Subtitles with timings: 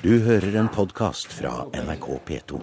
[0.00, 2.58] Du hører en podkast fra NRK P2.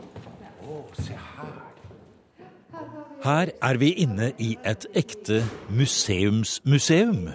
[3.22, 7.28] Her er vi inne i et ekte museumsmuseum.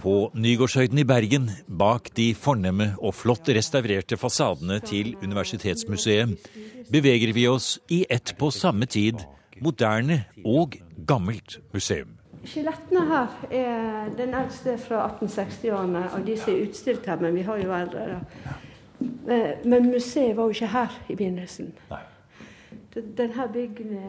[0.00, 6.48] På Nygårdshøyden i Bergen, bak de fornemme og flott restaurerte fasadene til Universitetsmuseet,
[6.88, 9.20] beveger vi oss i et på samme tid
[9.60, 12.16] moderne og gammelt museum.
[12.48, 17.44] Skjelettene her er den eldste fra 1860-årene av de som er utstilt her, men vi
[17.44, 18.08] har jo eldre.
[18.14, 18.56] da.
[19.00, 21.72] Eh, Men museet var jo ikke her i begynnelsen.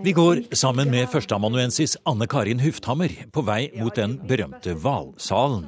[0.03, 5.67] Vi går sammen med førsteamanuensis Anne Karin Hufthammer på vei mot den berømte hvalsalen.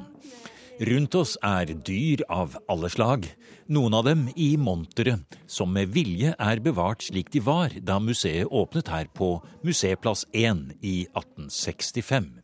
[0.82, 3.28] Rundt oss er dyr av alle slag,
[3.70, 8.50] noen av dem i montere som med vilje er bevart slik de var da museet
[8.50, 12.41] åpnet her på Museplass 1 i 1865.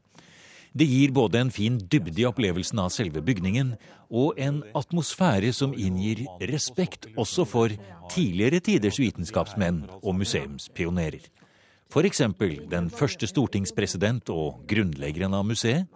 [0.72, 3.74] Det gir både en fin dybde i opplevelsen av selve bygningen,
[4.10, 7.72] og en atmosfære som inngir respekt også for
[8.12, 11.24] tidligere tiders vitenskapsmenn og museumspionerer.
[12.08, 15.88] Eksempel den første stortingspresident og grunnleggeren av museet,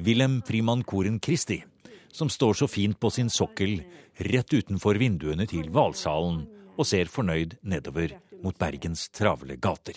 [0.00, 1.62] Wilhelm Frimann Koren Christi,
[2.12, 3.80] som står så fint på sin sokkel
[4.30, 6.44] rett utenfor vinduene til Hvalsalen
[6.76, 9.96] og ser fornøyd nedover mot Bergens travle gater.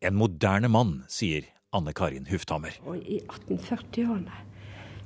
[0.00, 1.46] En moderne mann, sier
[1.76, 2.76] Anne Karin Hufthammer.
[2.86, 4.42] Og i 1840-årene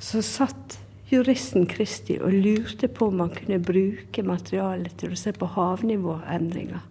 [0.00, 0.78] så satt
[1.10, 6.86] juristen Kristi og lurte på om man kunne bruke materialet til å se på havnivåendringer.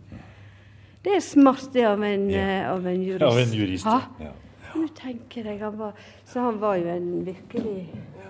[0.99, 3.23] Det er smart det av en, eh, av en jurist.
[3.23, 4.01] Av en jurist, ja.
[4.19, 4.35] ja.
[4.75, 5.95] Nå tenker jeg han var
[6.29, 7.87] Så han var jo en virkelig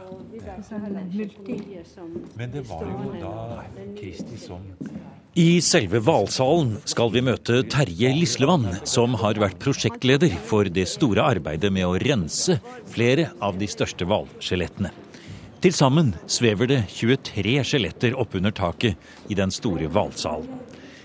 [0.09, 3.63] og vi vet så heller ikke så mye som Men det var jo da
[3.97, 4.63] Kristi som
[5.37, 11.21] I selve hvalsalen skal vi møte Terje Lislevann, som har vært prosjektleder for det store
[11.21, 12.55] arbeidet med å rense
[12.89, 14.89] flere av de største hvalskjelettene.
[15.61, 20.49] Til sammen svever det 23 skjeletter oppunder taket i den store hvalsalen.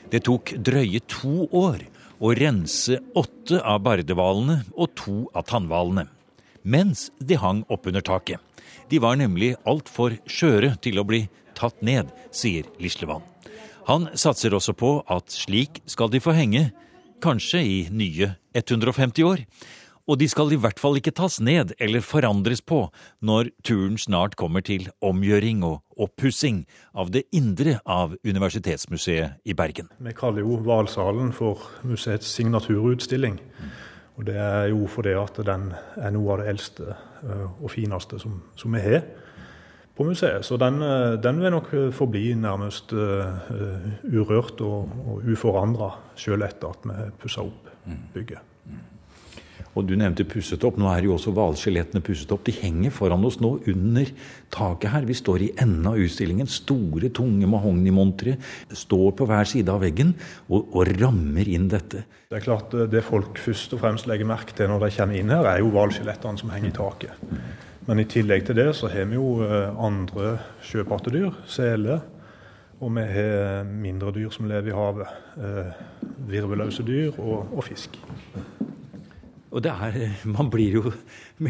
[0.08, 1.84] Det tok drøye to år
[2.16, 6.06] å rense åtte av bardehvalene og to av tannhvalene,
[6.64, 8.40] mens de hang oppunder taket.
[8.88, 13.33] De var nemlig altfor skjøre til å bli tatt ned, sier Lislevann.
[13.84, 16.70] Han satser også på at slik skal de få henge,
[17.24, 19.42] kanskje i nye 150 år.
[20.04, 22.82] Og de skal i hvert fall ikke tas ned eller forandres på
[23.24, 26.62] når turen snart kommer til omgjøring og oppussing
[26.92, 29.88] av det indre av Universitetsmuseet i Bergen.
[30.00, 33.40] Vi kaller jo Hvalsalen for museets signaturutstilling.
[34.16, 38.20] Og det er jo fordi at den er noe av det eldste eh, og fineste
[38.22, 39.02] som, som vi har
[39.94, 40.44] på museet.
[40.44, 43.36] Så den, eh, den vil nok forbli nærmest uh,
[44.10, 47.70] urørt og, og uforandra sjøl etter at vi pussa opp
[48.14, 48.50] bygget.
[49.74, 50.76] Og du nevnte pusset opp.
[50.78, 52.44] Nå er jo også hvalskjelettene pusset opp.
[52.46, 54.10] De henger foran oss nå under
[54.54, 55.06] taket her.
[55.08, 56.50] Vi står i enden av utstillingen.
[56.50, 58.36] Store, tunge mahognimontre
[58.70, 60.14] står på hver side av veggen
[60.46, 62.04] og, og rammer inn dette.
[62.30, 65.34] Det er klart det folk først og fremst legger merke til når de kommer inn
[65.34, 67.30] her, er jo hvalskjelettene som henger i taket.
[67.84, 72.04] Men i tillegg til det så har vi jo eh, andre sjøpattedyr, seler.
[72.80, 75.18] Og vi har mindre dyr som lever i havet.
[75.36, 75.74] Eh,
[76.30, 77.98] virvelløse dyr og, og fisk.
[79.54, 80.92] Og det er, Man blir jo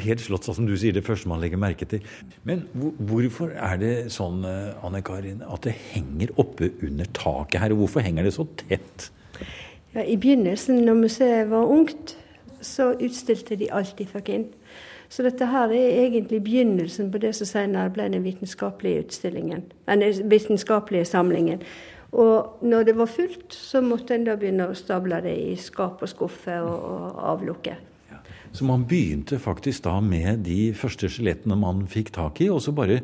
[0.05, 2.05] helt slått, sånn som du sier, det første man legger merke til.
[2.45, 7.77] Men hvorfor er det sånn eh, Anne Karin, at det henger oppe under taket her?
[7.77, 9.09] Og hvorfor henger det så tett?
[9.95, 12.17] Ja, I begynnelsen, når museet var ungt,
[12.65, 14.47] så utstilte de alt de fikk inn.
[15.15, 19.61] Så dette her er egentlig begynnelsen på det som senere ble den vitenskapelige utstillingen.
[19.87, 21.63] Den vitenskapelige samlingen.
[22.15, 26.03] Og når det var fullt, så måtte en da begynne å stable det i skap
[26.03, 27.77] og skuffe og, og avlukke.
[28.55, 32.75] Så man begynte faktisk da med de første skjelettene man fikk tak i, og så
[32.75, 33.01] bare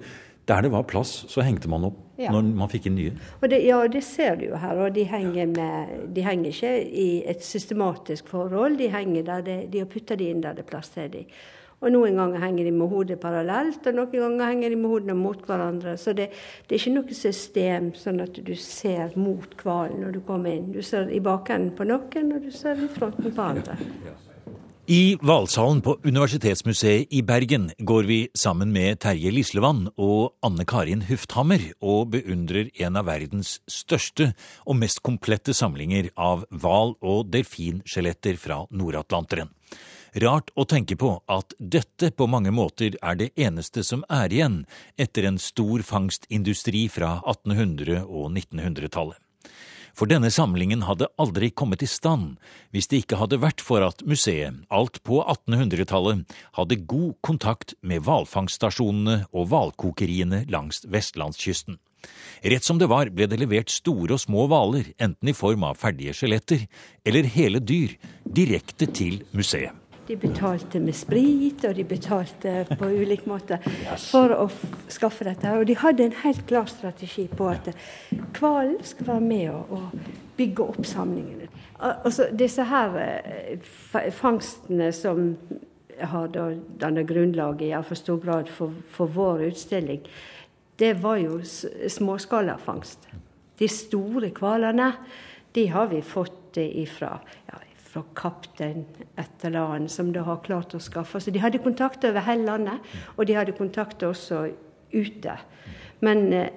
[0.50, 2.30] der det var plass, så hengte man opp Ja.
[2.34, 3.12] når man fikk inn nye.
[3.40, 4.76] Og det, ja, det ser du jo her.
[4.76, 8.76] Og de henger, med, de henger ikke i et systematisk forhold.
[8.76, 11.24] De henger der det, de har putta de inn der det er plass til de.
[11.80, 15.16] Og noen ganger henger de med hodet parallelt, og noen ganger henger de med hodene
[15.16, 15.96] mot hverandre.
[16.00, 16.28] Så det,
[16.68, 20.72] det er ikke noe system sånn at du ser mot hvalen når du kommer inn.
[20.74, 23.78] Du ser i bakenden på noen, og du ser i fronten på andre.
[24.90, 31.04] I Hvalsalen på Universitetsmuseet i Bergen går vi sammen med Terje Lislevann og Anne Karin
[31.06, 34.32] Hufthammer og beundrer en av verdens største
[34.66, 39.52] og mest komplette samlinger av hval- og delfinskjeletter fra Nord-Atlanteren.
[40.18, 44.64] Rart å tenke på at dette på mange måter er det eneste som er igjen
[44.98, 49.18] etter en stor fangstindustri fra 1800- og 1900-tallet.
[49.94, 52.38] For denne samlingen hadde aldri kommet i stand
[52.74, 56.24] hvis det ikke hadde vært for at museet, alt på 1800-tallet,
[56.58, 61.78] hadde god kontakt med hvalfangststasjonene og hvalkokeriene langs vestlandskysten.
[62.42, 65.78] Rett som det var ble det levert store og små hvaler, enten i form av
[65.78, 66.64] ferdige skjeletter
[67.04, 69.79] eller hele dyr, direkte til museet.
[70.10, 73.60] De betalte med sprit, og de betalte på ulik måte
[74.08, 74.48] for å
[74.90, 75.52] skaffe dette.
[75.54, 77.68] Og de hadde en helt klar strategi på at
[78.40, 81.46] hvalen skal være med og, og bygge opp samlingene.
[81.78, 83.70] Altså, disse her eh,
[84.18, 85.30] fangstene som
[86.10, 90.02] har dannet grunnlaget i altfor stor grad for, for vår utstilling,
[90.82, 93.06] det var jo småskalafangst.
[93.62, 94.90] De store hvalene,
[95.54, 97.14] de har vi fått ifra
[97.46, 98.84] ja, fra kaptein
[99.42, 101.20] eller annet som de har klart å skaffe.
[101.20, 104.44] Så de hadde kontakt over hele landet, og de hadde kontakt også
[104.92, 105.36] ute.
[106.00, 106.52] Men eh,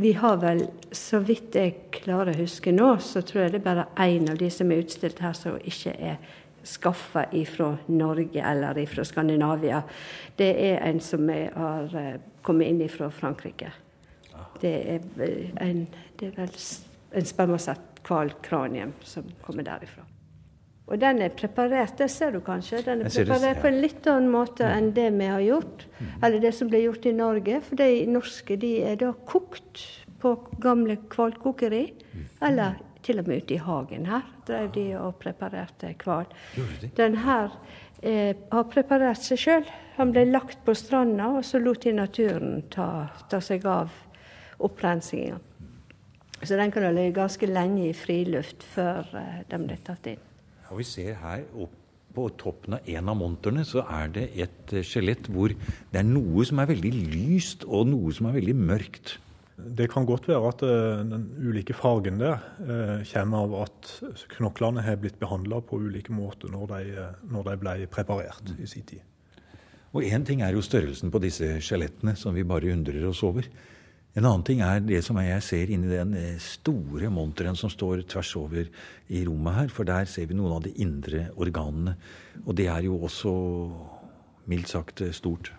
[0.00, 3.66] vi har vel, så vidt jeg klarer å huske nå, så tror jeg det er
[3.66, 6.16] bare én av de som er utstilt her som ikke er
[6.64, 9.82] skaffa ifra Norge eller ifra Skandinavia.
[10.36, 13.72] Det er en som har eh, kommet inn fra Frankrike.
[14.62, 15.04] Det er,
[15.60, 15.84] en,
[16.18, 16.56] det er vel
[17.18, 20.06] en spermasett hvalkranium som kommer derifra.
[20.90, 22.82] Og den er preparert, det ser du kanskje.
[22.84, 25.86] Den er preparert på en litt annen måte enn det vi har gjort.
[26.20, 27.60] Eller det som ble gjort i Norge.
[27.68, 29.84] For de norske de er da kokt
[30.22, 31.84] på gamle kvalkokeri.
[32.42, 36.26] Eller til og med ute i hagen her drev de og preparerte hval.
[36.98, 37.54] Den her
[38.02, 39.70] eh, har preparert seg sjøl.
[39.98, 43.94] Han ble lagt på stranda, og så lot de naturen ta, ta seg av
[44.62, 45.38] opprensinga.
[46.42, 50.28] Så den kan ha ligget ganske lenge i friluft før eh, den ble tatt inn.
[50.72, 51.78] Og vi ser her opp
[52.12, 56.04] på toppen av en av monterne så er det et eh, skjelett hvor det er
[56.04, 59.14] noe som er veldig lyst, og noe som er veldig mørkt.
[59.56, 63.90] Det kan godt være at uh, den ulike fargen der uh, kommer av at
[64.32, 68.86] knoklene har blitt behandla på ulike måter når de, når de ble preparert i sin
[68.88, 69.04] tid.
[69.92, 73.46] Og Én ting er jo størrelsen på disse skjelettene, som vi bare undrer oss over.
[74.12, 78.02] En annen ting er det som jeg ser inni den eh, store monteren som står
[78.12, 78.66] tvers over
[79.08, 79.70] i rommet her.
[79.72, 81.96] For der ser vi noen av de indre organene.
[82.44, 83.32] Og det er jo også
[84.52, 85.54] mildt sagt eh, stort.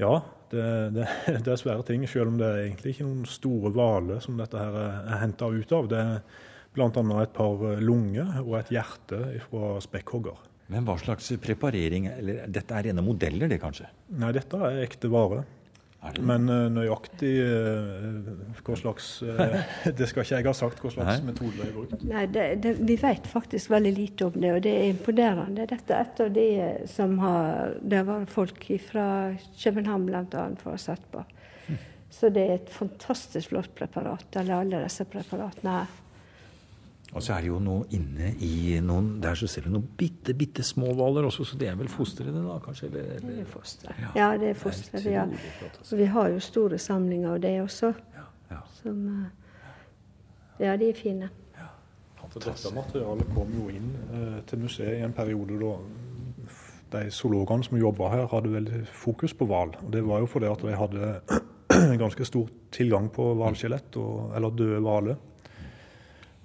[0.00, 0.64] Ja, det,
[0.96, 1.10] det,
[1.44, 2.08] det, er svære ting.
[2.08, 5.76] Selv om det er egentlig ikke noen store hvaler som dette her er henta ut
[5.76, 5.92] av.
[5.92, 6.24] Det er
[6.72, 6.88] bl.a.
[7.20, 9.20] et par eh, lunger og et hjerte
[9.50, 10.48] fra spekkhogger.
[10.72, 12.08] Men hva slags preparering?
[12.16, 13.92] Eller, dette er rene modeller, det kanskje?
[14.16, 15.44] Nei, dette er ekte vare.
[16.18, 19.60] Men uh, nøyaktig uh, hva slags uh,
[19.98, 21.28] Det skal ikke jeg ha sagt, hva slags Nei.
[21.30, 22.02] metode de har brukt.
[22.08, 25.68] Nei, det, det, Vi vet faktisk veldig lite om det, og det er imponerende.
[25.70, 26.48] Dette er et av de
[26.90, 29.06] som har Det var folk fra
[29.62, 30.46] København bl.a.
[30.64, 31.22] for å sette på.
[31.68, 31.80] Hm.
[32.12, 35.98] Så det er et fantastisk flott preparat, eller alle disse preparatene her.
[37.12, 40.32] Og så er det jo noe inne i noen Der så ser du noen bitte,
[40.36, 42.88] bitte små hvaler også, så det er vel fostrene, da, kanskje?
[42.88, 43.34] Eller, eller?
[43.36, 44.00] Det er fosteret.
[44.00, 44.12] Ja.
[44.16, 45.06] ja, det er fosteret.
[45.12, 45.26] Ja.
[45.82, 47.92] Og Vi har jo store samlinger av det også.
[48.16, 48.64] Ja, ja.
[48.80, 49.30] Som eh,
[50.62, 51.28] Ja, de er fine.
[51.58, 51.68] Ja.
[52.32, 55.76] Dette materialet kom jo inn eh, til museet i en periode da
[56.92, 59.72] de zoologene som jobba her, hadde veldig fokus på hval.
[59.80, 61.12] Og det var jo fordi at de hadde
[62.02, 63.96] ganske stor tilgang på hvalskjelett,
[64.36, 65.20] eller døde hvaler.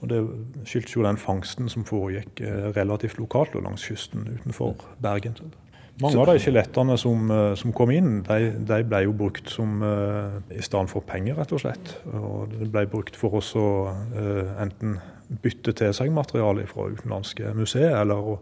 [0.02, 0.20] Og Det
[0.70, 5.40] skyldes jo den fangsten som foregikk eh, relativt lokalt og langs kysten utenfor Bergen.
[6.02, 9.82] Mange av de skjelettene som, eh, som, kom inn, de, de, ble jo brukt som
[9.82, 11.96] uh, i stedet for penger, rett og slett.
[12.14, 15.00] Og det ble brukt for å uh, enten
[15.42, 18.40] bytte til seg materiale fra utenlandske museer, eller å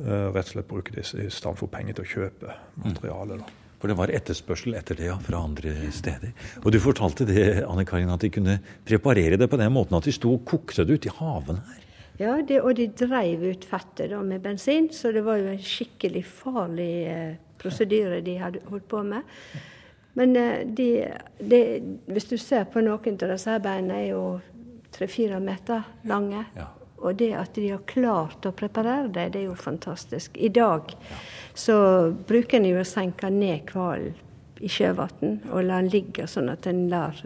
[0.00, 2.54] rett og slett bruke det i stedet for penger til å kjøpe
[2.86, 3.36] materiale.
[3.42, 3.59] da.
[3.80, 6.34] For det var etterspørsel etter det ja, fra andre steder.
[6.60, 10.04] Og du fortalte det, Anne Karin, at de kunne preparere det på den måten at
[10.04, 11.86] de sto og kokte det ut i haven her.
[12.20, 15.62] Ja, det, og de dreiv ut fettet da, med bensin, så det var jo en
[15.64, 19.24] skikkelig farlig eh, prosedyre de hadde holdt på med.
[20.20, 20.88] Men eh, de,
[21.40, 21.62] de,
[22.12, 24.24] hvis du ser på noen av disse beina, er jo
[24.92, 26.44] tre-fire meter lange.
[26.58, 26.68] Ja.
[27.00, 30.36] Og det at de har klart å preparere det, det er jo fantastisk.
[30.36, 30.92] I dag
[31.56, 31.76] så
[32.28, 34.16] bruker en jo å senke ned hvalen
[34.60, 37.16] i sjøvann og la den ligge, sånn at en lar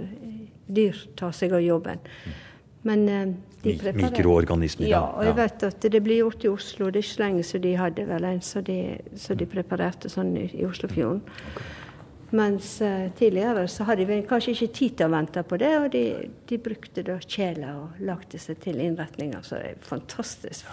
[0.71, 2.03] dyr ta seg av jobben.
[2.87, 3.07] Men
[3.65, 4.13] de preparerer.
[4.13, 4.87] Mikroorganismer.
[4.89, 6.91] Ja, og jeg vet at det blir gjort i Oslo.
[6.93, 8.79] Det er ikke så lenge siden de hadde vel en så de,
[9.19, 11.25] så de preparerte sånn i, i Oslofjorden.
[12.33, 15.91] Mens uh, tidligere så hadde vi kanskje ikke tid til å vente på det, og
[15.93, 16.05] de,
[16.49, 19.45] de brukte da kjeler og lagde seg til innretninger.
[19.45, 20.67] Så det er fantastisk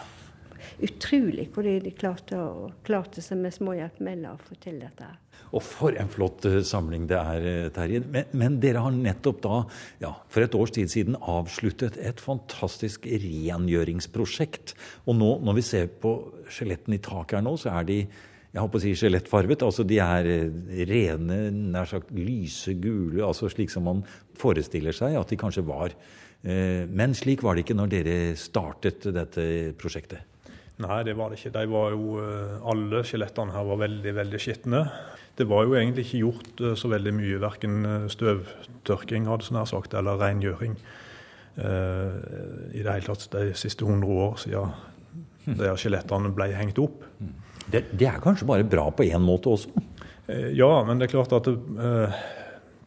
[0.82, 5.10] utrolig hvor de klarte, å, klarte seg med små hjelpemidler å få til dette.
[5.52, 8.02] Og for en flott uh, samling det er, eh, Terje.
[8.08, 9.62] Men, men, dere har nettopp da,
[10.04, 14.76] ja, for et års tid siden, avsluttet et fantastisk rengjøringsprosjekt.
[15.08, 16.16] Og nå, når vi ser på
[16.52, 18.02] skjelettene i taket her nå, så er de
[18.52, 19.64] jeg håper å si skjelettfarvet.
[19.64, 21.38] Altså de er eh, rene,
[21.72, 24.02] nær sagt lyse gule, altså slik som man
[24.40, 25.96] forestiller seg at de kanskje var.
[26.44, 29.46] Eh, men slik var det ikke når dere startet dette
[29.80, 30.28] prosjektet?
[30.82, 31.54] Nei, det var det ikke.
[31.56, 34.84] De var jo, eh, alle skjelettene her var veldig veldig skitne.
[35.40, 37.78] Det var jo egentlig ikke gjort så veldig mye, verken
[38.12, 40.76] støvtørking hadde sånn her sagt, eller rengjøring
[41.56, 47.08] i det hele tatt de siste 100 år siden de skjelettene ble hengt opp.
[47.70, 49.84] Det, det, er kanskje bare bra på én måte også?
[50.28, 52.20] Eh, ja, men det er klart at det, eh,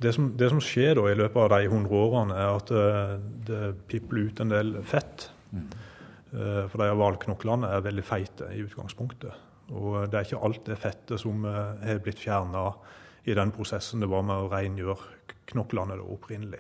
[0.03, 3.15] det, som, det som, skjer da i løpet av de 100 årene, er at eh,
[3.49, 5.29] det pipler ut en del fett.
[5.55, 5.67] Mm.
[6.35, 9.37] For de hvalknoklene er veldig feite i utgangspunktet.
[9.71, 12.65] Og det er ikke alt det fettet som har blitt fjerna
[13.31, 14.97] i den prosessen det var med å rengjøre
[15.53, 16.59] knoklene da opprinnelig.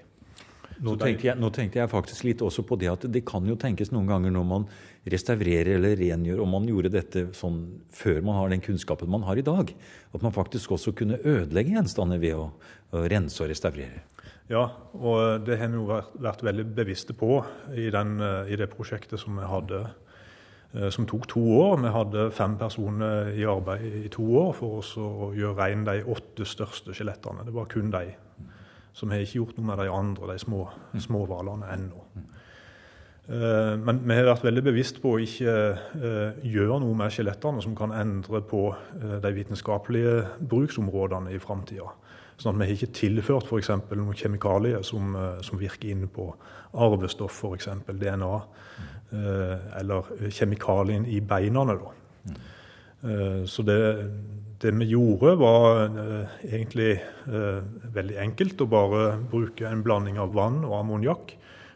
[0.84, 3.56] Nå tenkte, jeg, nå tenkte, jeg, faktisk litt også på det at det kan jo
[3.60, 4.66] tenkes noen ganger når man
[5.10, 7.60] restaurerer eller rengjør, om man gjorde dette sånn
[7.94, 9.70] før man har den kunnskapen man har i dag,
[10.14, 12.48] at man faktisk også kunne ødelegge gjenstander ved å,
[12.94, 14.02] å rense og restaurere.
[14.50, 17.38] Ja, og det har vi jo vært, vært veldig bevisste på
[17.72, 19.80] i, den, i, det prosjektet som vi hadde,
[20.74, 21.78] eh, som tok to år.
[21.80, 26.02] Vi hadde fem personer i arbeid i to år for oss å gjøre rein de
[26.04, 27.46] åtte største skjelettene.
[27.46, 28.10] Det var kun de.
[28.94, 30.68] Så vi har ikke gjort noe med de andre, de små,
[31.02, 32.04] små hvalene, ennå.
[33.24, 35.52] Uh, men vi har vært veldig bevisst på å ikke
[35.96, 40.18] uh, gjøre noe med skjelettene som kan endre på uh, de vitenskapelige
[40.52, 41.88] bruksområdene i framtida.
[42.36, 43.72] Sånn at vi har ikke tilført f.eks.
[43.94, 45.14] noen kjemikalier som,
[45.46, 46.28] som, virker inne på
[46.82, 47.68] arvestoff, f.eks.
[47.86, 48.30] DNA,
[49.78, 51.62] eller kjemikalien i beina.
[53.46, 53.78] Så det,
[54.64, 56.96] det vi gjorde, var uh, egentlig
[57.28, 57.60] uh,
[57.94, 58.64] veldig enkelt.
[58.64, 61.34] Å bare bruke en blanding av vann og ammoniakk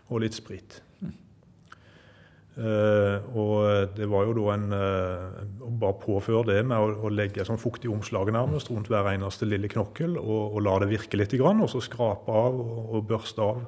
[0.09, 0.81] og litt sprit.
[2.59, 7.45] Uh, og det var jo da en Å bare påføre det med å, å legge
[7.47, 11.37] sånn fuktig omslag nærmest rundt hver eneste lille knokkel og, og la det virke litt,
[11.39, 13.63] og så skrape av og, og børste av.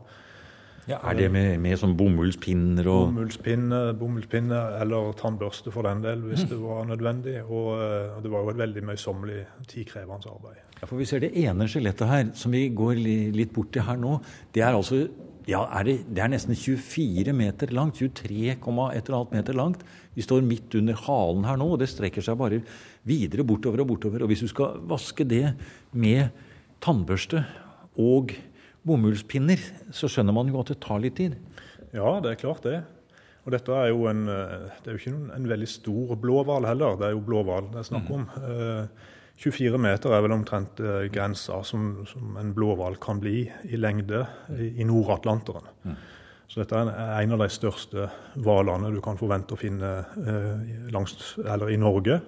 [0.91, 6.25] Ja, Er det med, med sånn bomullspinner og Bomullspinne, bomullspinne eller tannbørste for den del,
[6.27, 7.37] hvis det var nødvendig.
[7.47, 10.59] Og, eh, og det var jo et veldig møysommelig, tidkrevende arbeid.
[10.81, 12.99] Ja, for Vi ser det ene skjelettet her, som vi går
[13.37, 14.19] litt bort til her nå.
[14.55, 15.05] Det er altså
[15.49, 17.99] ja, er det, det, er nesten 24 meter langt.
[17.99, 19.87] 23, et eller annet meter langt.
[20.15, 22.61] Vi står midt under halen her nå, og det strekker seg bare
[23.09, 24.25] videre bortover og bortover.
[24.25, 25.55] Og hvis du skal vaske det
[25.93, 26.31] med
[26.83, 27.45] tannbørste
[28.01, 28.35] og
[28.87, 29.61] bomullspinner,
[29.95, 31.37] så skjønner man jo at det tar litt tid.
[31.93, 32.81] Ja, det er klart det.
[33.47, 36.69] Og dette er jo en, eh, det er jo ikke en, en veldig stor blåhval
[36.69, 38.29] heller, det er jo blåhval det er snakk om.
[38.37, 38.51] Mm.
[38.51, 39.09] Eh,
[39.41, 44.27] 24 meter er vel omtrent eh, grensa som, som en blåhval kan bli i lengde
[44.53, 45.71] i, i Nord-Atlanteren.
[45.89, 45.97] Mm.
[46.51, 48.09] Så dette er en av de største
[48.43, 52.19] hvalene du kan forvente å finne eh, langs, i Norge.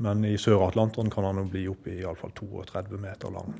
[0.00, 3.52] Men i Sør-Atlanteren kan han jo bli opp i iallfall 32 meter lang.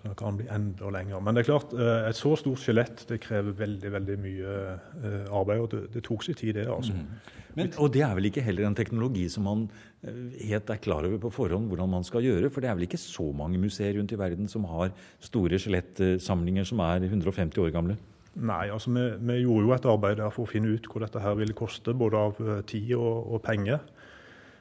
[0.00, 1.20] Så det kan bli enda lenger.
[1.20, 5.26] Men det er klart, eh, et så stort skjelett det krever veldig veldig mye eh,
[5.28, 5.60] arbeid.
[5.60, 6.64] Og det, det tok sin tid, det.
[6.72, 6.94] altså.
[6.96, 7.34] Mm.
[7.58, 9.66] Men, og det er vel ikke heller en teknologi som man
[10.00, 12.48] eh, helt er klar over på forhånd hvordan man skal gjøre?
[12.48, 16.64] For det er vel ikke så mange museer rundt i verden som har store skjelettsamlinger
[16.70, 17.98] som er 150 år gamle?
[18.40, 21.20] Nei, altså vi, vi, gjorde jo et arbeid der for å finne ut hvor dette
[21.20, 22.40] her ville koste, både av
[22.70, 23.82] tid og, og penger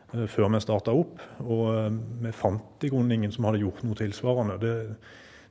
[0.09, 1.21] før vi starta opp.
[1.45, 4.55] Og vi fant i grunnen ingen som hadde gjort noe tilsvarende.
[4.57, 4.73] Det,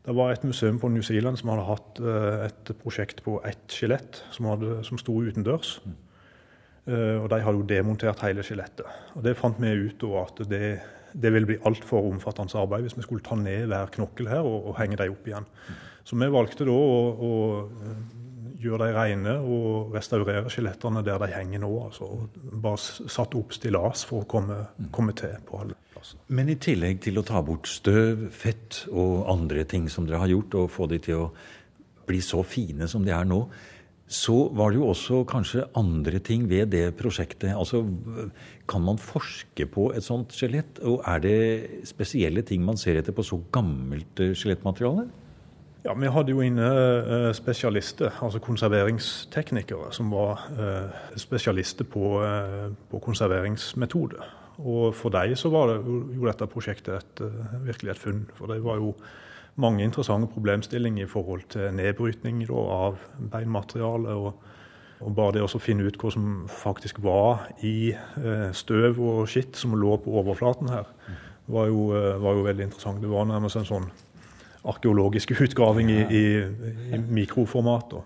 [0.09, 3.75] det var et museum på New Zealand som hadde hatt uh, et prosjekt på ett
[3.75, 4.49] skjelett som,
[4.87, 5.79] som sto utendørs.
[5.85, 5.97] Mm.
[6.89, 8.89] Uh, og de hadde jo demontert hele skjelettet.
[9.19, 10.71] Og Det fant vi ut da at det,
[11.13, 14.71] det ville bli altfor omfattende arbeid hvis vi skulle ta ned hver knokkel her og,
[14.71, 15.45] og henge dem opp igjen.
[15.45, 15.85] Mm.
[16.09, 17.33] Så vi valgte da å, å
[18.59, 21.71] gjøre de rene og restaurere skjelettene der de henger nå.
[21.87, 24.91] altså Bare satt opp stillas for å komme, mm.
[24.95, 25.79] komme til på alle.
[26.31, 30.31] Men i tillegg til å ta bort støv, fett og andre ting som dere har
[30.31, 31.33] gjort, og få de til å
[32.09, 33.43] bli så fine som de er nå,
[34.09, 37.53] så var det jo også kanskje andre ting ved det prosjektet.
[37.53, 37.85] Altså,
[38.69, 40.81] Kan man forske på et sånt skjelett?
[40.81, 41.41] Og er det
[41.89, 45.09] spesielle ting man ser etter på så gammelt eh, skjelettmateriale?
[45.89, 52.19] Ja, Vi hadde jo inne eh, spesialister, altså konserveringsteknikere, som var eh, spesialister på,
[52.91, 54.21] på konserveringsmetode.
[54.59, 58.27] Og for dem så var det jo dette prosjektet et, eh, virkelig et funn.
[58.35, 58.95] For det var jo
[59.57, 62.99] mange interessante problemstillinger i forhold til nedbrytning da, av
[63.31, 64.15] beinmateriale.
[64.15, 64.35] Og,
[65.01, 69.57] og, bare det å finne ut hva som faktisk var i eh, støv og skitt
[69.57, 70.91] som lå på overflaten her,
[71.47, 73.01] var jo, eh, var jo veldig interessant.
[73.01, 73.91] Det var nærmest en sånn
[74.69, 76.25] arkeologisk utgraving i, i,
[76.95, 77.99] i mikroformat.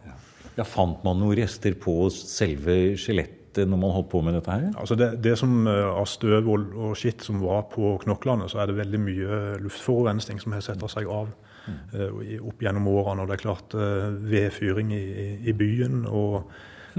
[0.56, 3.38] Ja, Fant man noen rester på selve skjelettet?
[3.52, 4.70] når man holdt på med dette her?
[4.80, 8.62] Altså det, det som eh, Av støv og, og skitt som var på knoklene, så
[8.62, 11.28] er det veldig mye luftforurensning som har setter seg av
[11.66, 12.40] mm.
[12.48, 13.20] opp gjennom årene.
[13.20, 15.04] Og det er klart vedfyring i,
[15.44, 16.48] i byen og,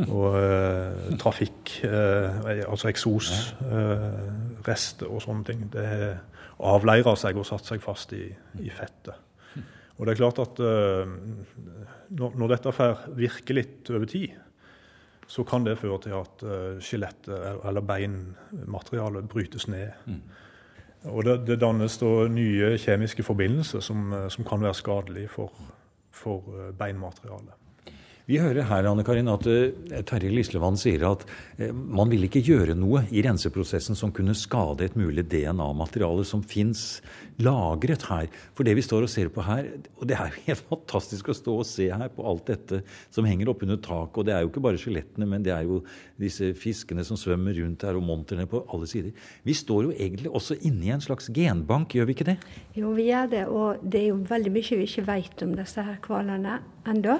[0.07, 1.89] og uh, trafikk, uh,
[2.67, 5.59] altså eksosrester uh, og sånne ting.
[5.73, 6.17] Det
[6.63, 9.15] avleirer seg og satt seg fast i, i fettet.
[9.97, 10.59] Og det er klart at
[12.09, 14.33] når, når dette får virke litt over tid,
[15.29, 16.43] så kan det føre til at
[16.83, 19.93] skjelettet eller beinmaterialet brytes ned.
[20.09, 20.23] Mm.
[21.13, 25.53] Og det, det dannes da nye kjemiske forbindelser som, som kan være skadelige for,
[26.11, 27.53] for beinmaterialet.
[28.23, 31.25] Vi hører her Anne Karin, at uh, Terje Lislevann sier at
[31.59, 36.39] uh, man vil ikke gjøre noe i renseprosessen som kunne skade et mulig DNA-materiale som
[36.39, 37.01] fins
[37.43, 38.29] lagret her.
[38.55, 39.67] For det vi står og ser på her,
[39.99, 42.79] og det er jo helt fantastisk å stå og se her på alt dette
[43.11, 44.21] som henger oppunder taket.
[44.21, 45.81] Og det er jo ikke bare skjelettene, men det er jo
[46.23, 49.11] disse fiskene som svømmer rundt her, og monterne på alle sider.
[49.43, 52.37] Vi står jo egentlig også inne i en slags genbank, gjør vi ikke det?
[52.79, 53.43] Jo, vi gjør det.
[53.51, 57.19] Og det er jo veldig mye vi ikke vet om disse her hvalene ennå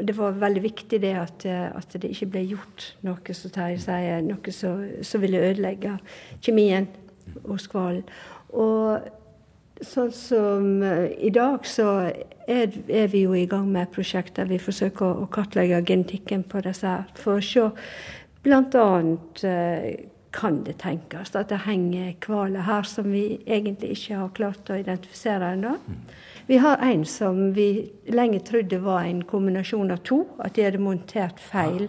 [0.00, 3.82] det var veldig viktig det at, eh, at, det ikke ble gjort noe som Terje
[3.84, 5.98] sier, noe som ville ødelegge
[6.44, 6.88] kjemien
[7.46, 8.04] hos hvalen.
[8.54, 9.06] Og
[9.84, 11.88] sånn som uh, i dag, så
[12.46, 15.82] er, er, vi jo i gang med et prosjekt der vi forsøker å, å kartlegge
[15.88, 17.66] genetikken på disse her, for å se
[18.44, 18.86] bl.a.
[20.34, 24.78] Kan det tenkes at det henger hvaler her som vi egentlig ikke har klart å
[24.80, 25.76] identifisere ennå.
[25.78, 26.00] Mm.
[26.46, 27.68] Vi har en som vi
[28.12, 31.88] lenge trodde var en kombinasjon av to, at de hadde montert feil.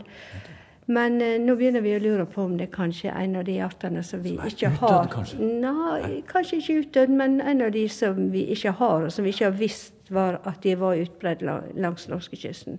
[0.86, 3.58] Men eh, nå begynner vi å lure på om det kanskje er en av de
[3.66, 5.12] artene som vi som ikke utdød.
[5.16, 5.50] Kanskje?
[5.66, 9.34] Nei, kanskje ikke utdødd, men en av de som vi ikke har, og som vi
[9.34, 12.78] ikke har visst var at de var utbredt langs norskekysten.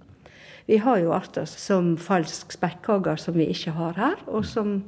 [0.67, 4.79] Vi har jo arter som falsk spekkhogger som vi ikke har her, og som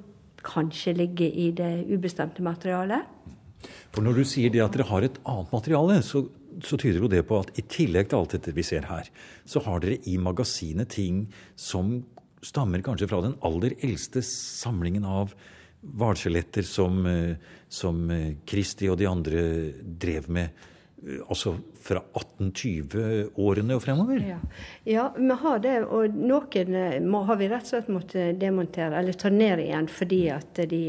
[0.47, 3.07] kanskje ligger i det ubestemte materialet.
[3.91, 6.27] For når du sier det at dere har et annet materiale, så
[6.65, 9.09] så tyder jo det på at i tillegg til alt dette vi ser her,
[9.47, 11.27] så har dere i magasinet ting
[11.59, 12.01] som
[12.45, 15.35] stammer kanskje fra den aller eldste samlingen av
[15.99, 17.37] hvalskjeletter som, eh,
[17.69, 18.09] som
[18.47, 19.43] Kristi eh, og de andre
[19.83, 20.51] drev med.
[21.07, 24.25] Eh, altså fra 1820-årene og fremover?
[24.35, 24.41] Ja.
[24.89, 25.07] ja.
[25.17, 25.77] vi har det.
[25.87, 26.75] Og noen
[27.09, 30.83] må, har vi rett og slett måttet demontere, eller ta ned igjen, fordi at de,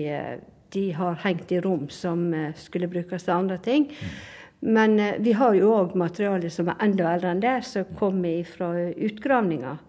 [0.74, 3.90] de har hengt i rom som skulle brukes til andre ting.
[3.90, 4.20] Mm.
[4.60, 8.44] Men eh, vi har jo òg materiale som er enda eldre enn det, som kommer
[8.48, 9.80] fra utgravninger.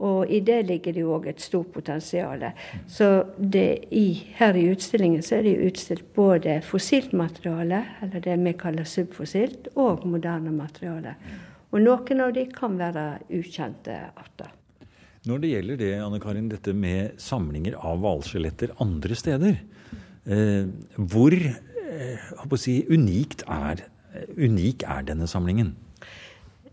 [0.00, 2.46] Og i det ligger det jo òg et stort potensial.
[2.88, 3.08] Så
[3.92, 4.06] i,
[4.38, 9.68] her i utstillingen så er det utstilt både fossilt materiale, eller det vi kaller subfossilt,
[9.76, 11.14] og moderne materiale.
[11.72, 14.50] Og noen av de kan være ukjente arter.
[15.28, 19.60] Når det gjelder det, Anne Karin, dette med samlinger av hvalskjeletter andre steder,
[20.26, 20.64] eh,
[20.96, 23.84] hvor eh, si, unikt er
[24.36, 25.72] unik er denne samlingen?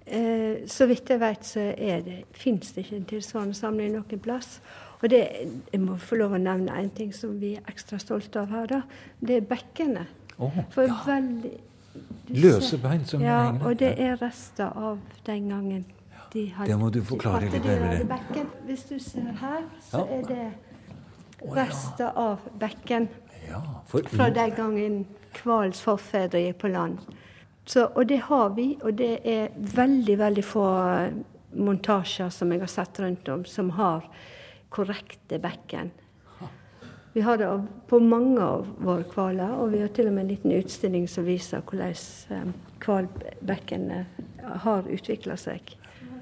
[0.09, 4.21] Eh, så vidt jeg vet, så er det, fins det ikke en tilsvarende samling noen
[4.23, 4.57] plass.
[4.99, 5.21] Og det,
[5.71, 8.65] jeg må få lov å nevne en ting som vi er ekstra stolte av her.
[8.67, 8.81] da.
[9.21, 10.07] Det er bekkene.
[10.39, 10.97] Oh, For ja.
[11.05, 11.57] veldig
[12.29, 13.67] Løse bein som ja, henger der.
[13.67, 15.85] Og det er rester av den gangen
[16.33, 18.45] de hadde Det må du forklare litt nærmere.
[18.67, 20.17] Hvis du ser her, så ja.
[20.17, 23.09] er det rester av bekken.
[23.47, 24.05] Ja, for...
[24.13, 24.99] Fra den gangen
[25.41, 27.01] hvalens forfedre gikk på land.
[27.69, 30.65] Så, og det har vi, og det er veldig, veldig få
[31.53, 34.07] montasjer som jeg har sett rundt om, som har
[34.73, 35.91] korrekte bekken.
[37.13, 37.49] Vi har det
[37.89, 41.27] på mange av våre hvaler, og vi har til og med en liten utstilling som
[41.29, 41.93] viser hvordan
[42.85, 45.75] hvalbekkene eh, har utvikla seg.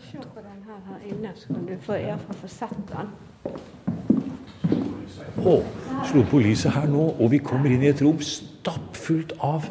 [0.03, 3.15] Se på den her, her inne, så kan du få, iallfall få sett den.
[5.47, 5.57] Å,
[6.11, 8.19] slo på lyset her nå, og vi kommer inn i et rom
[9.07, 9.65] stappfullt av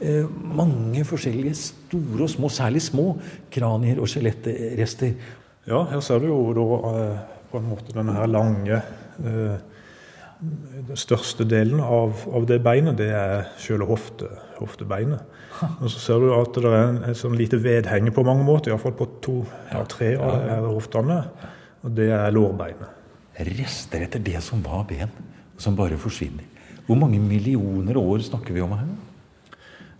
[0.00, 3.16] eh, mange forskjellige store og små, særlig små,
[3.50, 5.14] kranier og skjelettrester.
[5.66, 8.82] Ja, her ser du jo da eh, på en måte denne her lange
[9.22, 9.60] eh,
[10.42, 14.26] Den største delen av, av, det beinet, det er selve hofte,
[14.56, 15.22] hoftebeinet.
[15.78, 18.72] Og så ser du at det er en, et sånn lite vedhenge på mange måter,
[18.72, 19.36] iallfall på to,
[19.70, 21.20] ja, tre av hoftene.
[21.86, 22.98] Og det er lårbeinet.
[23.52, 25.14] Rester etter det som var ben,
[25.62, 26.51] som bare forsvinner.
[26.92, 28.88] Hvor mange millioner år snakker vi om her?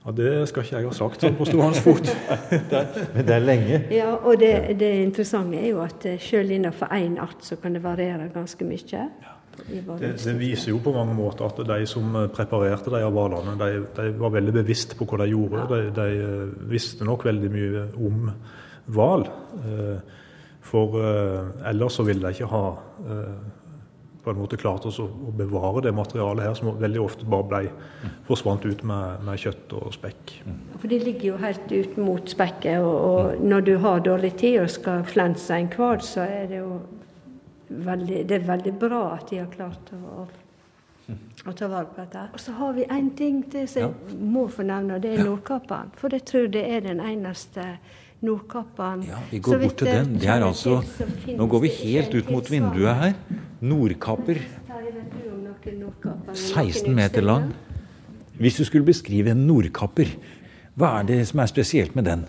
[0.04, 2.10] Ja, Det skal ikke jeg ha sagt sånn på stående fot.
[3.14, 3.78] Men det er lenge?
[3.94, 7.72] Ja, og det, det interessante er jo at eh, selv innenfor én art så kan
[7.72, 9.06] det variere ganske mye.
[9.62, 13.70] Det, det, viser jo på mange måter at de som eh, preparerte de hvalene, de,
[13.96, 15.64] de, var veldig bevisst på hva de gjorde.
[15.72, 18.28] De, de eh, visste nok veldig mye om
[18.92, 19.24] hval.
[20.62, 20.94] For
[21.66, 22.66] ellers så ville de ikke ha
[24.22, 27.48] på en måte klart oss å, å bevare det materialet her, som veldig ofte bare
[27.50, 30.34] ble forsvant ut med, med kjøtt og spekk.
[30.78, 34.60] For de ligger jo helt ut mot spekket, og, og når du har dårlig tid
[34.62, 36.78] og skal flense en hval, så er det jo
[37.72, 41.16] veldig, det er veldig bra at de har klart å, å,
[41.48, 42.28] å ta vare på dette.
[42.30, 45.26] Og så har vi én ting til som jeg må få nevne, og det er
[45.26, 45.90] Nordkapperen.
[45.98, 47.72] For jeg tror det er den eneste
[48.22, 50.12] Nordkapperen Ja, vi går bort til den.
[50.22, 50.78] Det er altså
[51.26, 53.16] Nå går vi helt ut mot vinduet her.
[53.60, 54.38] Nordkapper.
[56.34, 57.50] 16 meter lang.
[58.38, 60.08] Hvis du skulle beskrive en nordkapper,
[60.78, 62.24] hva er det som er spesielt med den?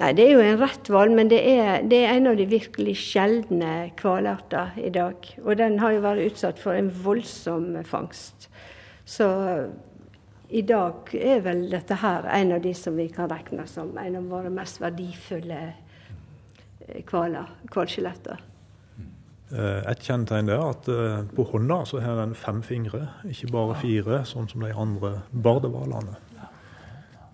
[0.00, 2.46] Nei, Det er jo en rett hval, men det er, det er, en av de
[2.48, 5.14] virkelig sjeldne hvalarter i dag.
[5.44, 8.48] Og den har jo vært utsatt for en voldsom fangst.
[9.04, 9.28] Så
[10.50, 14.18] i dag er vel dette her en av de som vi kan regne som en
[14.18, 15.60] av våre mest verdifulle
[17.10, 17.52] hvaler.
[17.70, 18.46] Hvalskjeletter.
[19.50, 20.88] Et kjennetegn er at
[21.34, 26.18] på hånda så har den fem fingre, ikke bare fire, sånn som de andre bardehvalene.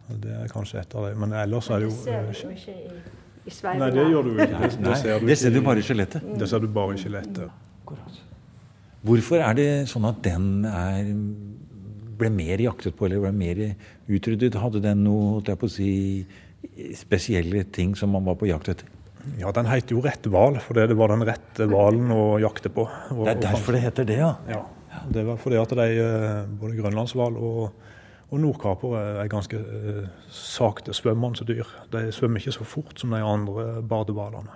[0.09, 1.19] Det er kanskje et av dem.
[1.25, 3.01] Men ellers er det jo Det ser du ikke i,
[3.45, 3.81] i Sverige.
[3.81, 4.47] Nei, det gjør du ikke.
[4.47, 6.29] Det, det, ser du det ser du bare i skjelettet.
[6.41, 7.65] Det ser du bare i skjelettet.
[9.07, 11.11] Hvorfor er det sånn at den er,
[12.19, 13.75] ble mer jaktet på, eller ble mer
[14.09, 14.55] utryddet?
[14.61, 15.91] Hadde den noe, holdt jeg på å si,
[16.97, 18.89] spesielle ting som man var på jakt etter?
[19.41, 22.85] Ja, den heter jo rett hval, fordi det var den rette hvalen å jakte på.
[23.11, 24.35] Og- Det er derfor det heter det, ja.
[24.49, 24.65] Ja,
[25.11, 27.73] det var fordi at de, eh, både grønlandshval og,
[28.31, 31.67] og nordkaper er- er ganske eh, sakte svømmende dyr.
[31.91, 34.49] De svømmer ikke så fort som de andre bardehvalene.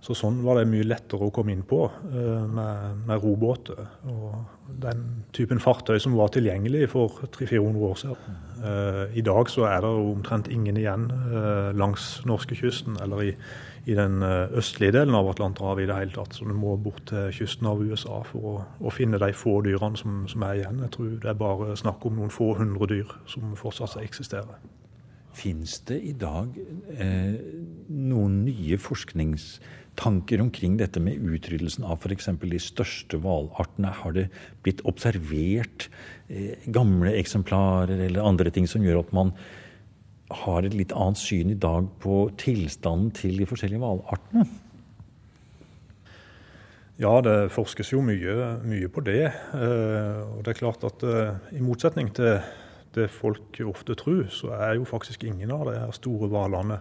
[0.00, 3.82] Så sånn var det mye lettere å komme inn på eh, med, med robåter.
[4.08, 5.02] Og den
[5.36, 8.38] typen fartøy som var tilgjengelig for 300-400 år siden.
[8.64, 13.34] Eh, I dag så er det omtrent ingen igjen eh, langs norskekysten eller i,
[13.92, 16.32] i den østlige delen av Atlanterhavet i det hele tatt.
[16.38, 20.00] Så du må bort til kysten av USA for å, å finne de få dyrene
[20.00, 20.80] som, som er igjen.
[20.86, 24.64] Jeg tror det er bare snakk om noen få hundre dyr som fortsatt eksisterer.
[25.36, 26.56] Fins det i dag
[26.98, 27.36] eh,
[27.88, 28.78] noen nye
[29.90, 32.28] forskningstanker omkring dette med utryddelsen av f.eks.
[32.40, 33.90] de største hvalartene?
[33.90, 34.30] Har det
[34.62, 35.90] blitt observert
[36.28, 39.32] eh, gamle eksemplarer eller andre ting som gjør at man
[40.30, 44.46] har et litt annet syn i dag på tilstanden til de forskjellige hvalartene?
[47.00, 49.32] Ja, det forskes jo mye, mye på det.
[49.54, 52.40] Eh, og det er klart at eh, i motsetning til
[52.94, 56.80] det folk ofte tror, så er jo faktisk ingen av de store hvalene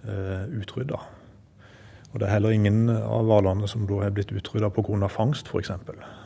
[0.00, 0.96] utrydda.
[2.10, 5.08] Og det er heller ingen av hvalene som da er blitt utrydda pga.
[5.08, 5.70] fangst, f.eks.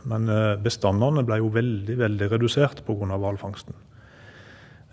[0.09, 3.19] Men eh, bestandene ble jo veldig, veldig redusert pga.
[3.21, 3.77] hvalfangsten.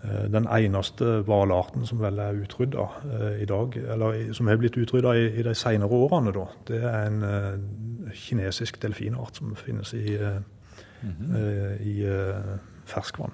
[0.04, 4.76] Eh, Den eneste hvalarten som vel er utrydda eh, i dag, eller som er blitt
[4.76, 7.24] utrydda i, i de senere årene, da, det er en
[8.12, 11.80] kinesisk delfinart som finnes i, mm -hmm.
[11.80, 12.04] i
[12.84, 13.32] ferskvann.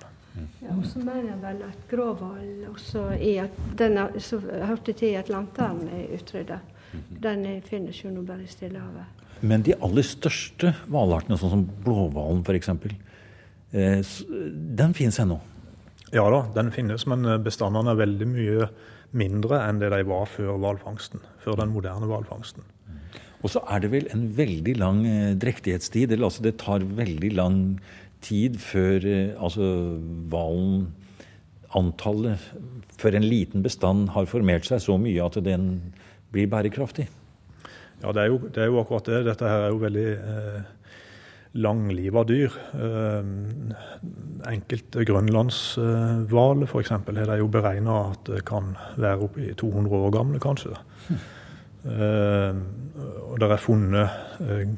[0.62, 4.92] Ja, og så mener jeg vel at gråhval også i at den er, så hørte
[4.92, 6.60] til i Atlanteren er utrydda.
[7.22, 9.04] Den er- finnes jo nå bare i Stillehavet.
[9.40, 12.68] Men de aller største hvalartene, sånn som blåhvalen f.eks.,
[13.72, 14.02] eh,
[14.80, 15.38] den finnes ennå.
[16.12, 18.68] Ja da, den finnes, men eh, bestandene er veldig mye
[19.12, 21.20] mindre enn det de var før hvalfangsten.
[21.44, 22.62] Før den moderne hvalfangsten.
[23.42, 26.10] Og så er det vel en veldig lang eh, drektighetstid.
[26.10, 30.94] Eller altså det tar veldig lang tid før eh, altså hvalen
[31.76, 32.40] Antallet
[32.96, 35.92] for en liten bestand har formert seg så mye at den
[36.32, 37.04] blir bærekraftig.
[38.02, 39.26] Ja, det er, jo, det er jo akkurat det.
[39.26, 40.62] Dette her er jo veldig eh,
[41.60, 42.54] langliva dyr.
[42.72, 43.30] Eh,
[44.48, 46.94] enkelte grønlandshvaler eh, f.eks.
[46.94, 50.76] har de jo beregna at det kan være oppi 200 år gamle, kanskje.
[51.10, 51.26] Eh,
[51.86, 54.70] og der er funnet eh,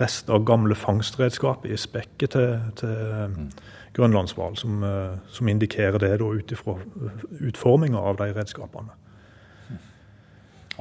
[0.00, 3.38] rester av gamle fangstredskap i spekket til, til eh,
[3.96, 6.76] grønlandshval, som, eh, som indikerer det ut ifra
[7.40, 8.94] utforminga av de redskapene.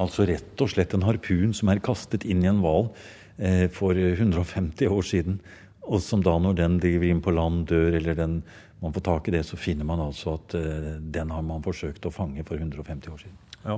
[0.01, 2.89] Altså rett og slett en harpun som er kastet inn i en hval
[3.37, 5.39] eh, for 150 år siden.
[5.83, 8.39] Og som da, når den driver inn på land, dør, eller den,
[8.81, 12.07] man får tak i det, så finner man altså at eh, den har man forsøkt
[12.07, 13.37] å fange for 150 år siden.
[13.63, 13.77] Ja.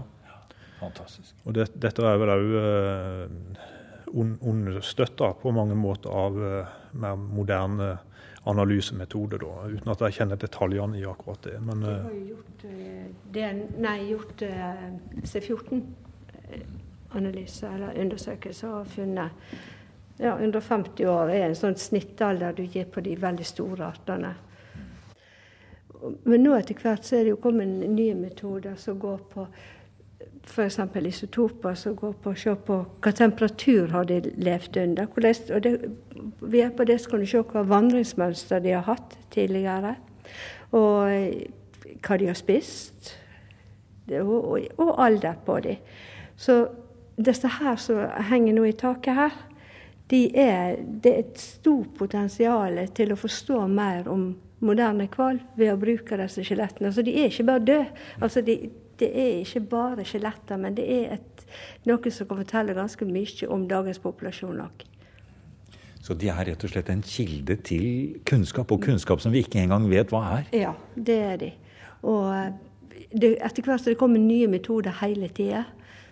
[0.79, 1.35] Fantastisk.
[1.45, 3.65] Og det, dette er vel òg uh,
[4.15, 6.67] understøtta på mange måter av eh,
[7.01, 7.97] mer moderne
[8.45, 11.55] analysemetoder, da, uten at jeg kjenner detaljene i akkurat det.
[11.65, 13.45] Men De eh, har jo gjort, eh, det,
[13.81, 14.85] nei, gjort eh,
[15.33, 19.29] C14-analyse eller undersøkelse og funnet
[20.21, 24.31] ja, 150 år er en sånn snittalder du gir på de veldig store artene.
[26.23, 29.47] Men nå etter hvert så er det jo kommet nye metoder som går på
[30.45, 30.79] f.eks.
[31.05, 35.07] isotoper som går på å se på hva temperatur har de levd under.
[35.07, 35.75] og det,
[36.53, 39.95] hjelp av det så kan du se hva vandringsmønster de har hatt tidligere.
[40.71, 41.47] Og eh,
[42.05, 43.15] hva de har spist.
[44.11, 45.77] Og, og, og alder på de.
[46.37, 46.67] Så
[47.17, 49.35] disse her som henger nå i taket her,
[50.13, 54.35] de er, det er et stort potensial til å forstå mer om
[54.65, 56.91] moderne hval ved å bruke disse skjelettene.
[56.91, 58.03] Altså, de er ikke bare døde.
[58.21, 58.57] Altså, de,
[58.99, 61.45] det er ikke bare skjeletter, men det er et,
[61.89, 64.85] noe som kan fortelle ganske mye om dagens populasjon òg.
[66.05, 69.63] Så de er rett og slett en kilde til kunnskap, og kunnskap som vi ikke
[69.63, 70.49] engang vet hva er?
[70.53, 71.51] Ja, det er de.
[72.05, 72.29] Og
[73.09, 75.63] det, etter hvert så det kommer nye metoder hele tida.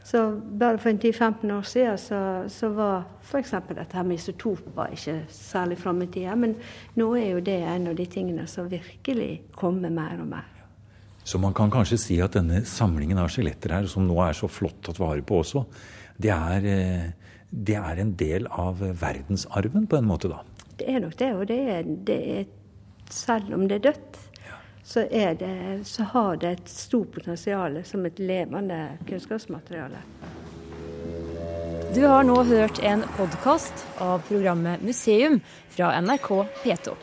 [0.04, 0.24] Så
[0.60, 3.54] bare for en 10-15 år siden så, så var f.eks.
[3.69, 6.36] dette her med isotoper ikke særlig framme i tida.
[6.36, 6.58] Men
[7.00, 10.50] nå er jo det en av de tingene som virkelig kommer mer og mer.
[11.23, 14.49] Så man kan kanskje si at denne samlingen av skjeletter her, som nå er så
[14.51, 15.63] flott tatt vare på også,
[16.19, 17.05] det er, eh,
[17.49, 20.43] det er, en del av verdensarven på en måte, da?
[20.77, 21.31] Det er nok det.
[21.38, 22.45] Og det er, det er
[23.09, 24.19] selv om det er dødt,
[24.83, 30.01] så, er det, så har det et stort potensial som et levende kunnskapsmateriale.
[31.93, 35.39] Du har nå hørt en podkast av programmet Museum
[35.71, 36.29] fra NRK
[36.63, 36.95] P2.